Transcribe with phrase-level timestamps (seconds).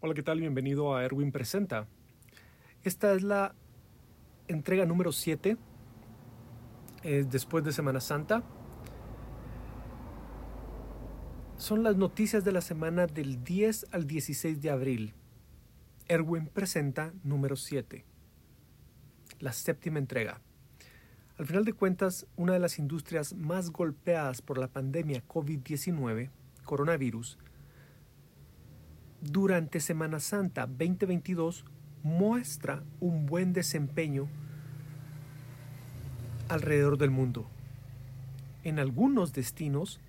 [0.00, 0.40] Hola, ¿qué tal?
[0.40, 1.88] Bienvenido a Erwin Presenta.
[2.84, 3.54] Esta es la
[4.46, 5.56] entrega número 7,
[7.02, 8.42] después de Semana Santa.
[11.56, 15.14] Son las noticias de la semana del 10 al 16 de abril.
[16.08, 18.04] Erwin Presenta número 7,
[19.40, 20.42] la séptima entrega.
[21.38, 26.28] Al final de cuentas, una de las industrias más golpeadas por la pandemia COVID-19,
[26.64, 27.38] coronavirus,
[29.20, 31.64] durante Semana Santa 2022
[32.02, 34.28] muestra un buen desempeño
[36.48, 37.48] alrededor del mundo.
[38.62, 40.00] En algunos destinos,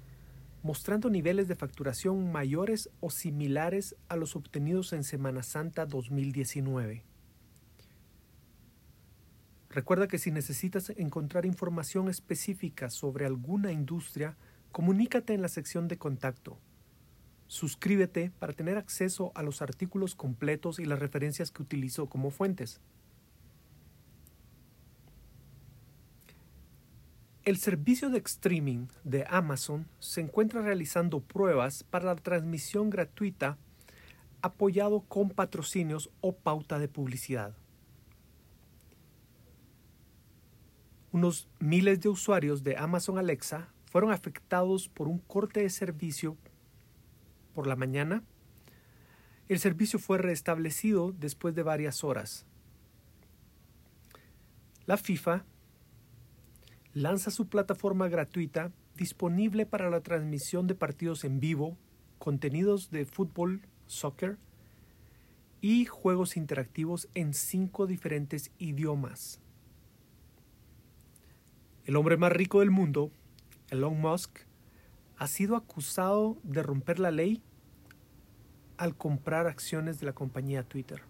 [0.64, 7.04] mostrando niveles de facturación mayores o similares a los obtenidos en Semana Santa 2019.
[9.70, 14.36] Recuerda que si necesitas encontrar información específica sobre alguna industria,
[14.72, 16.58] comunícate en la sección de contacto
[17.48, 22.82] Suscríbete para tener acceso a los artículos completos y las referencias que utilizo como fuentes.
[27.46, 33.58] El servicio de streaming de Amazon se encuentra realizando pruebas para la transmisión gratuita
[34.42, 37.56] apoyado con patrocinios o pauta de publicidad.
[41.14, 46.36] Unos miles de usuarios de Amazon Alexa fueron afectados por un corte de servicio
[47.58, 48.22] por la mañana,
[49.48, 52.46] el servicio fue restablecido después de varias horas.
[54.86, 55.44] La FIFA
[56.94, 61.80] lanza su plataforma gratuita disponible para la transmisión de partidos en vivo,
[62.20, 64.38] contenidos de fútbol, soccer
[65.60, 69.42] y juegos interactivos en cinco diferentes idiomas.
[71.86, 73.10] El hombre más rico del mundo,
[73.72, 74.42] Elon Musk,
[75.18, 77.42] ha sido acusado de romper la ley
[78.78, 81.02] al comprar acciones de la compañía Twitter.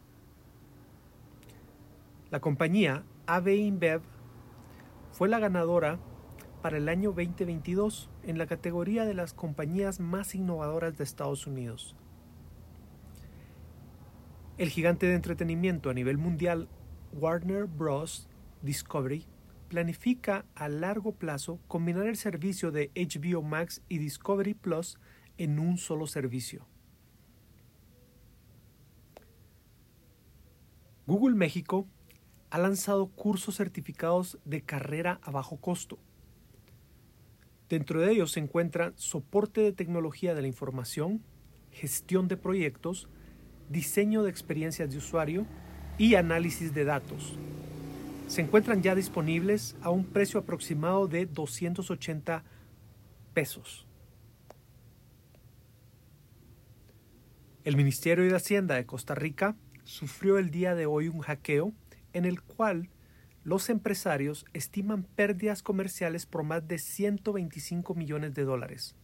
[2.31, 4.01] La compañía AB InBev
[5.11, 5.99] fue la ganadora
[6.61, 11.95] para el año 2022 en la categoría de las compañías más innovadoras de Estados Unidos.
[14.57, 16.67] El gigante de entretenimiento a nivel mundial
[17.13, 18.27] Warner Bros.
[18.61, 19.25] Discovery
[19.69, 24.97] planifica a largo plazo combinar el servicio de HBO Max y Discovery Plus
[25.37, 26.65] en un solo servicio.
[31.07, 31.87] Google México
[32.49, 35.97] ha lanzado cursos certificados de carrera a bajo costo.
[37.69, 41.23] Dentro de ellos se encuentran soporte de tecnología de la información,
[41.71, 43.07] gestión de proyectos,
[43.69, 45.45] diseño de experiencias de usuario
[45.97, 47.37] y análisis de datos.
[48.27, 52.43] Se encuentran ya disponibles a un precio aproximado de 280
[53.33, 53.87] pesos.
[57.63, 59.55] El Ministerio de Hacienda de Costa Rica
[59.87, 61.71] sufrió el día de hoy un hackeo
[62.11, 62.89] en el cual
[63.45, 68.95] los empresarios estiman pérdidas comerciales por más de 125 millones de dólares.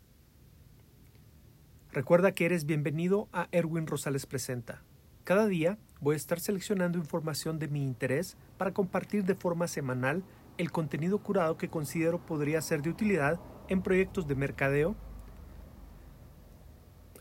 [1.94, 4.84] Recuerda que eres bienvenido a Erwin Rosales Presenta.
[5.24, 10.22] Cada día voy a estar seleccionando información de mi interés para compartir de forma semanal
[10.58, 13.40] el contenido curado que considero podría ser de utilidad
[13.70, 14.98] en proyectos de mercadeo,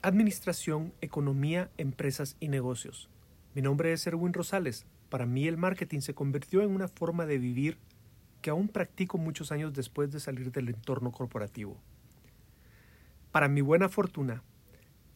[0.03, 3.09] administración, economía, empresas y negocios.
[3.55, 4.87] Mi nombre es Erwin Rosales.
[5.11, 7.77] Para mí el marketing se convirtió en una forma de vivir
[8.41, 11.77] que aún practico muchos años después de salir del entorno corporativo.
[13.31, 14.43] Para mi buena fortuna,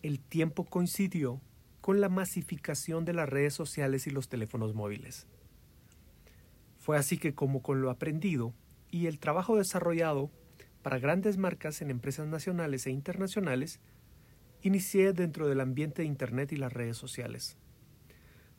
[0.02, 1.40] el tiempo coincidió
[1.80, 5.26] con la masificación de las redes sociales y los teléfonos móviles.
[6.78, 8.52] Fue así que como con lo aprendido
[8.90, 10.30] y el trabajo desarrollado
[10.82, 13.80] para grandes marcas en empresas nacionales e internacionales,
[14.60, 17.56] inicié dentro del ambiente de Internet y las redes sociales.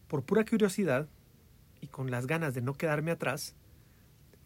[0.08, 1.10] Por pura curiosidad
[1.82, 3.56] y con las ganas de no quedarme atrás,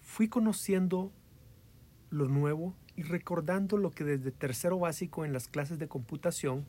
[0.01, 1.11] fui conociendo
[2.09, 6.65] lo nuevo y recordando lo que desde tercero básico en las clases de computación,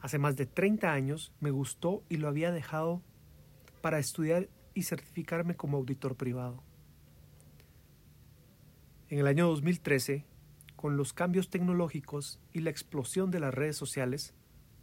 [0.00, 3.02] hace más de 30 años, me gustó y lo había dejado
[3.82, 6.62] para estudiar y certificarme como auditor privado.
[9.08, 10.24] En el año 2013,
[10.76, 14.34] con los cambios tecnológicos y la explosión de las redes sociales,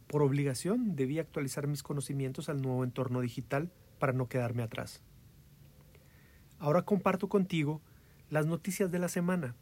[0.08, 5.02] por obligación debí actualizar mis conocimientos al nuevo entorno digital para no quedarme atrás.
[6.58, 7.80] Ahora comparto contigo
[8.30, 9.54] las noticias de la semana.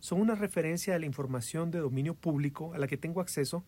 [0.00, 3.64] Son una referencia a la información de dominio público a la que tengo acceso.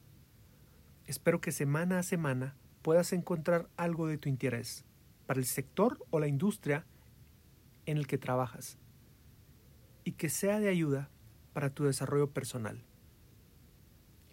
[1.07, 4.85] Espero que semana a semana puedas encontrar algo de tu interés
[5.27, 6.85] para el sector o la industria
[7.87, 8.77] en el que trabajas
[10.03, 11.09] y que sea de ayuda
[11.53, 12.83] para tu desarrollo personal.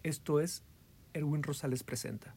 [0.02, 0.64] Esto es
[1.14, 2.34] Erwin Rosales presenta.